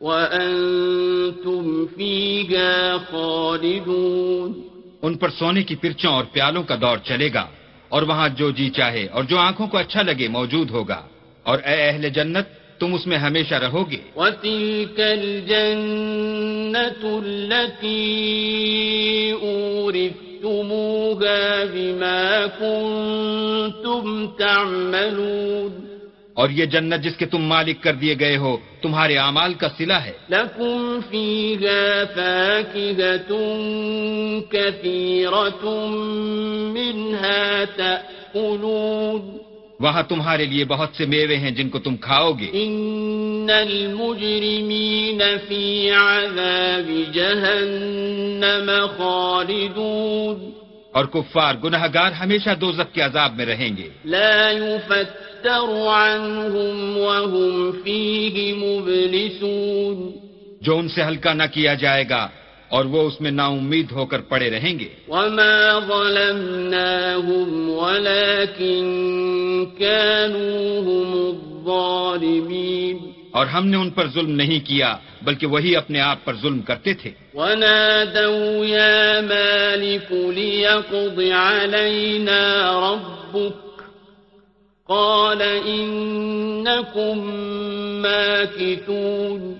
وأنتم 0.00 1.86
فيها 1.86 2.98
خالدون 2.98 4.54
ان 5.02 5.14
پر 5.14 5.30
سونے 5.30 5.62
کی 5.62 5.76
پرچوں 5.76 6.12
اور 6.12 6.24
پیالوں 6.32 6.62
کا 6.62 6.76
دور 6.80 6.98
چلے 7.04 7.28
گا 7.34 7.46
اور 7.88 8.02
وہاں 8.02 8.28
جو 8.38 8.50
جی 8.50 8.68
چاہے 8.70 9.04
اور 9.12 9.24
جو 9.24 9.36
آنکھوں 9.38 9.66
کو 9.66 9.76
اچھا 9.78 10.02
لگے 10.02 10.28
موجود 10.28 10.70
ہوگا 10.70 11.00
اور 11.46 11.58
اے 11.58 11.76
اہل 11.88 12.04
جنت 12.10 12.46
تم 12.80 12.88
اس 12.94 13.04
میں 13.06 13.18
ہمیشہ 13.18 13.54
رہو 13.64 13.82
گے 13.90 14.00
وَتِلْكَ 14.16 14.98
الْجَنَّةُ 15.18 17.02
الَّتِي 17.18 18.06
أُورِفْ 19.42 20.27
بما 21.64 22.46
كنتم 22.46 24.26
تعملون 24.38 25.72
اور 26.34 26.48
یہ 26.50 26.64
جنت 26.64 27.00
جس 27.02 27.16
کے 27.16 27.26
تم 27.26 27.42
مالک 27.42 27.82
کر 27.82 27.94
دیے 27.94 28.14
گئے 28.20 28.36
ہو 28.36 28.56
تمہارے 28.82 29.16
اعمال 29.18 29.54
کا 29.54 29.68
صلہ 29.78 29.98
ہے 30.04 30.12
تمہ 33.28 33.54
وہاں 39.80 40.02
تمہارے 40.04 40.44
لیے 40.46 40.64
بہت 40.66 40.96
سے 40.96 41.06
میوے 41.06 41.36
ہیں 41.36 41.50
جن 41.52 41.68
کو 41.70 41.78
تم 41.80 41.96
کھاؤ 41.98 42.32
گے 42.32 42.48
ان 42.54 43.50
المجرمین 43.52 45.22
فی 45.48 45.90
عذاب 45.92 46.88
جہنم 47.14 48.70
خالدون 48.96 50.40
اور 50.92 51.04
کفار 51.06 51.54
گناہگار 51.64 52.12
ہمیشہ 52.20 52.54
دوزخ 52.60 52.92
کے 52.94 53.00
عذاب 53.02 53.34
میں 53.34 53.46
رہیں 53.46 53.76
گے 53.76 53.88
لا 54.06 54.50
يفتر 54.52 55.70
عنهم 55.88 56.96
وهم 56.98 57.72
فیہ 57.84 58.54
مبلسون 58.56 60.10
جو 60.62 60.78
ان 60.78 60.88
سے 60.88 61.02
ہلکا 61.02 61.32
نہ 61.34 61.42
کیا 61.52 61.74
جائے 61.76 62.04
گا 62.10 62.26
اور 62.70 62.84
وہ 62.84 63.00
اس 63.08 63.20
میں 63.20 63.30
نا 63.30 63.46
امید 63.48 63.92
ہو 63.92 64.04
کر 64.06 64.20
پڑے 64.30 64.48
رہیں 64.50 64.78
گے 64.78 64.88
وما 65.08 65.78
ظلمناهم 65.80 67.48
ولكن 67.70 68.84
كانوا 69.78 70.80
هم 70.80 71.12
الظالمين 71.28 72.96
اور 73.32 73.46
ہم 73.46 73.66
نے 73.66 73.76
ان 73.76 73.90
پر 73.90 74.06
ظلم 74.08 74.30
نہیں 74.32 74.60
کیا 74.66 74.90
بلکہ 75.22 75.46
وہی 75.46 75.76
اپنے 75.76 76.00
آپ 76.00 76.24
پر 76.24 76.34
ظلم 76.42 76.60
کرتے 76.62 76.94
تھے 76.94 77.10
ونادوا 77.34 78.66
يا 78.66 79.20
مالك 79.22 80.12
ليقض 80.12 81.20
علينا 81.20 82.42
ربك 82.92 83.54
قال 84.88 85.42
انكم 85.42 87.18
ماكثون 88.02 89.54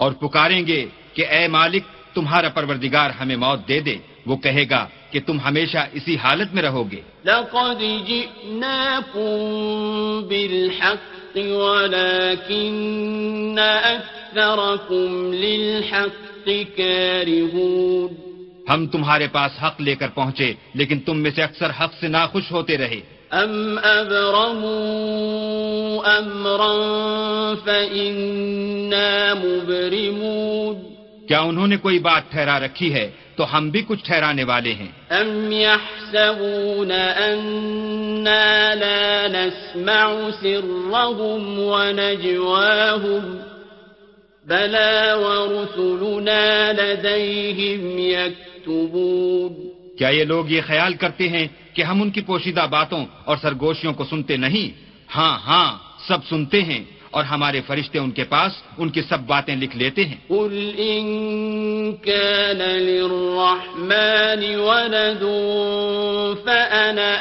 اور 0.00 0.12
پکاریں 0.12 0.66
گے 0.66 0.84
کہ 1.14 1.26
اے 1.28 1.46
مالک 1.48 1.84
تمہارا 2.14 2.48
پروردگار 2.48 3.10
ہمیں 3.10 3.36
موت 3.36 3.68
دے 3.68 3.80
دے 3.80 3.96
وہ 4.26 4.36
کہے 4.36 4.64
گا 4.70 4.86
کہ 5.10 5.20
تم 5.20 5.40
ہمیشہ 5.40 5.78
اسی 5.92 6.16
حالت 6.16 6.54
میں 6.54 6.62
رہو 6.62 6.84
گے 6.92 7.00
لقد 7.24 7.82
ہم 18.68 18.86
تمہارے 18.86 19.26
پاس 19.32 19.52
حق 19.62 19.80
لے 19.80 19.94
کر 19.94 20.08
پہنچے 20.08 20.52
لیکن 20.74 21.00
تم 21.00 21.18
میں 21.18 21.30
سے 21.30 21.42
اکثر 21.42 21.70
حق 21.80 21.94
سے 22.00 22.08
ناخوش 22.08 22.52
ہوتے 22.52 22.78
رہے 22.78 23.00
ام 23.32 23.78
امرا 26.04 26.72
فإنا 27.64 29.34
مبرمون 29.34 30.91
کیا 31.32 31.40
انہوں 31.42 31.66
نے 31.66 31.76
کوئی 31.78 31.98
بات 32.00 32.22
ٹھہرا 32.30 32.58
رکھی 32.60 32.88
ہے 32.94 33.06
تو 33.36 33.42
ہم 33.52 33.68
بھی 33.70 33.80
کچھ 33.88 34.02
ٹھہرانے 34.04 34.44
والے 34.44 34.72
ہیں 34.74 34.88
ام 35.12 35.52
يحسبون 35.52 36.90
اننا 36.92 38.74
لا 38.74 39.28
نسمع 39.28 40.30
سرهم 40.32 41.44
بلا 44.46 44.92
لديهم 46.72 47.98
يكتبون 47.98 49.52
کیا 49.98 50.08
یہ 50.10 50.24
لوگ 50.26 50.50
یہ 50.50 50.60
خیال 50.66 50.94
کرتے 50.96 51.28
ہیں 51.28 51.46
کہ 51.74 51.82
ہم 51.82 52.02
ان 52.02 52.10
کی 52.10 52.20
پوشیدہ 52.22 52.66
باتوں 52.70 53.04
اور 53.24 53.36
سرگوشیوں 53.42 53.92
کو 53.92 54.04
سنتے 54.04 54.36
نہیں 54.38 54.68
ہاں 55.16 55.34
ہاں 55.46 55.68
سب 56.08 56.20
سنتے 56.26 56.62
ہیں 56.62 56.82
اور 57.12 57.24
ہمارے 57.24 57.60
فرشتے 57.66 57.98
ان 57.98 58.10
کے 58.10 58.24
پاس 58.26 58.52
ان 58.78 58.90
کی 58.90 59.02
سب 59.02 59.20
باتیں 59.26 59.56
لکھ 59.56 59.76
لیتے 59.76 60.04
ہیں 60.04 60.16
قل 60.28 60.72
ان 60.78 61.96
كان 62.04 62.80
للرحمن 62.80 64.60
ولد 64.60 65.24
فأنا 66.44 67.21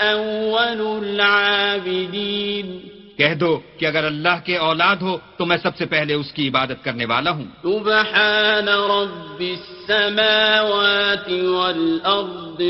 العابدين 0.93 2.79
کہہ 3.17 3.35
دو 3.35 3.59
کہ 3.77 3.85
اگر 3.85 4.05
اللہ 4.05 4.45
کے 4.45 4.59
اولاد 4.59 5.01
ہو 5.01 5.17
تو 5.37 5.45
میں 5.45 5.57
سب 5.57 5.77
سے 5.77 5.87
پہلے 5.87 6.13
اس 6.13 6.31
کی 6.31 6.47
عبادت 6.47 6.83
کرنے 6.83 7.05
والا 7.05 7.31
ہوں 7.31 7.45
سبحان 7.63 8.67
رب 8.67 9.31
رب 9.31 9.41
السماوات 9.41 11.29
والارض 11.29 12.59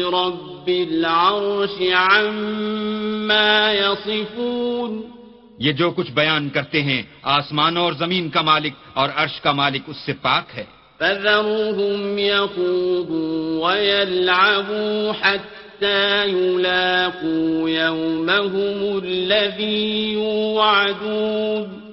العرش 0.69 1.93
عما 1.93 3.73
يصفون 3.73 5.20
یہ 5.61 5.71
جو 5.73 5.89
کچھ 5.91 6.11
بیان 6.11 6.49
کرتے 6.49 6.81
ہیں 6.81 7.01
آسمان 7.31 7.77
اور 7.77 7.93
زمین 7.93 8.29
کا 8.29 8.41
مالک 8.43 8.73
اور 8.93 9.09
عرش 9.15 9.39
کا 9.41 9.51
مالک 9.53 9.83
اس 9.87 9.97
سے 10.05 10.13
پاک 10.21 10.57
ہے 10.57 10.65
فذرهم 10.99 12.19
يخوضوا 12.19 13.67
ويلعبوا 13.67 15.13
حتى 15.13 16.25
يلاقوا 16.27 17.69
يومهم 17.69 18.99
الذي 18.99 20.13
يوعدون 20.13 21.90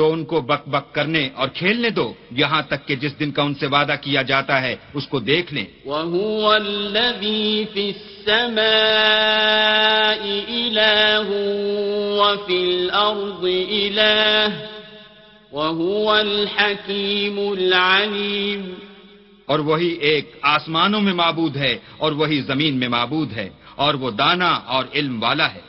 تو 0.00 0.06
ان 0.12 0.20
کو 0.24 0.40
بک 0.42 0.62
بک 0.68 0.86
کرنے 0.94 1.22
اور 1.36 1.48
کھیلنے 1.54 1.88
دو 1.90 2.06
یہاں 2.32 2.60
تک 2.68 2.80
کہ 2.88 2.94
جس 2.96 3.12
دن 3.20 3.30
کا 3.30 3.42
ان 3.42 3.54
سے 3.54 3.66
وعدہ 3.66 3.96
کیا 4.00 4.22
جاتا 4.30 4.54
ہے 4.62 4.74
اس 4.94 5.06
کو 5.06 5.18
دیکھ 5.22 5.48
لیں 5.54 5.64
وَهُوَ 5.86 6.44
الَّذِي 6.54 7.50
فِي 7.74 7.84
السَّمَاءِ 7.90 8.62
إِلَهٌ 10.54 11.28
وَفِي 12.20 12.58
الْأَرْضِ 12.64 13.44
إِلَهٌ 13.74 14.50
وَهُوَ 15.52 16.08
الْحَكِيمُ 16.16 17.36
الْعَلِيمُ 17.52 18.62
اور 19.46 19.58
وہی 19.66 19.92
ایک 20.08 20.26
آسمانوں 20.50 21.00
میں 21.00 21.16
معبود 21.16 21.54
ہے 21.58 21.74
اور 21.98 22.12
وہی 22.18 22.38
زمین 22.46 22.74
میں 22.78 22.90
معبود 22.90 23.30
ہے 23.32 23.48
اور 23.76 23.92
وہ 23.96 24.10
دانا 24.18 24.52
اور 24.76 24.84
علم 24.94 25.22
والا 25.22 25.48
ہے 25.54 25.62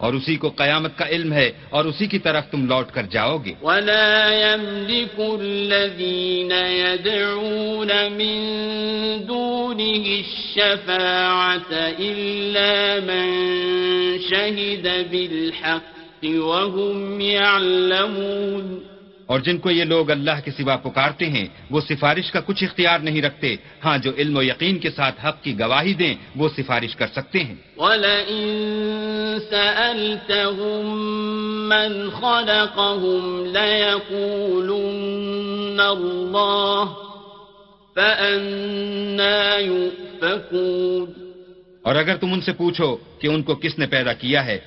اور 0.00 0.14
اسی 0.14 0.36
کو 0.36 0.48
قیامت 0.56 0.96
کا 0.98 1.06
علم 1.06 1.32
ہے 1.32 1.50
اور 1.70 1.84
اسی 1.84 2.06
کی 2.06 2.18
طرف 2.18 2.50
تم 2.50 2.66
لوٹ 2.66 2.90
کر 2.92 3.06
جاؤ 3.10 3.38
گے 3.44 3.54
ولا 3.62 4.30
يملك 4.44 5.16
الذين 5.40 6.52
يدعون 6.52 7.90
من 8.12 8.38
دونه 9.26 10.04
الشفاعة 10.24 11.72
إلا 12.00 13.00
من 13.00 13.26
شهد 14.20 15.10
بالحق 15.10 16.24
وهم 16.24 17.20
يعلمون 17.20 18.97
اور 19.28 19.40
جن 19.40 19.58
کو 19.58 19.70
یہ 19.70 19.84
لوگ 19.84 20.10
اللہ 20.10 20.38
کے 20.44 20.50
سوا 20.50 20.76
پکارتے 20.76 21.26
ہیں 21.26 21.46
وہ 21.70 21.80
سفارش 21.80 22.30
کا 22.32 22.40
کچھ 22.40 22.62
اختیار 22.64 22.98
نہیں 22.98 23.22
رکھتے 23.22 23.48
ہاں 23.84 23.96
جو 23.98 24.10
علم 24.18 24.36
و 24.36 24.42
یقین 24.42 24.78
کے 24.78 24.90
ساتھ 24.90 25.24
حق 25.26 25.42
کی 25.42 25.52
گواہی 25.58 25.94
دیں 25.94 26.14
وہ 26.36 26.48
سفارش 26.56 26.96
کر 26.96 27.08
سکتے 27.12 27.38
ہیں 27.40 27.56
اور 41.84 41.94
اگر 41.96 42.16
تم 42.16 42.32
ان 42.32 42.40
سے 42.40 42.52
پوچھو 42.54 42.96
کہ 43.20 43.26
ان 43.26 43.42
کو 43.42 43.54
کس 43.54 43.78
نے 43.78 43.86
پیدا 43.86 44.12
کیا 44.14 44.46
ہے 44.46 44.58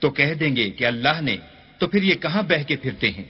تو 0.02 0.10
کہہ 0.10 0.34
دیں 0.34 0.54
گے 0.56 0.70
کہ 0.70 0.84
اللہ 0.86 1.20
نے 1.20 1.36
تو 1.80 1.86
پھر 1.86 2.02
یہ 2.02 2.14
کہاں 2.14 2.42
بہ 2.42 2.62
کے 2.66 2.76
پھرتے 2.76 3.10
ہیں 3.10 3.24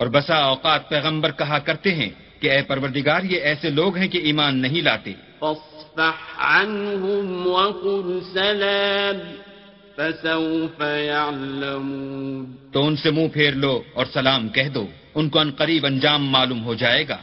اور 0.00 0.06
بسا 0.06 0.36
اوقات 0.44 0.88
پیغمبر 0.88 1.30
کہا 1.30 1.58
کرتے 1.58 1.94
ہیں 1.94 2.08
کہ 2.40 2.50
اے 2.50 2.60
پروردگار 2.62 3.22
یہ 3.24 3.40
ایسے 3.42 3.70
لوگ 3.70 3.96
ہیں 3.96 4.08
کہ 4.08 4.18
ایمان 4.22 4.60
نہیں 4.62 4.82
لاتے 4.82 5.12
تو 12.72 12.86
ان 12.86 12.96
سے 12.96 13.10
منہ 13.10 13.28
پھیر 13.32 13.54
لو 13.54 13.80
اور 13.94 14.06
سلام 14.12 14.48
کہہ 14.48 14.68
دو 14.68 14.86
ان 15.14 15.28
کو 15.28 15.38
ان 15.38 15.50
قریب 15.50 15.86
انجام 15.86 16.30
معلوم 16.32 16.64
ہو 16.64 16.74
جائے 16.74 17.08
گا 17.08 17.16